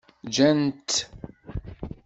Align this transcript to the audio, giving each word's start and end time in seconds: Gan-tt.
Gan-tt. 0.35 0.93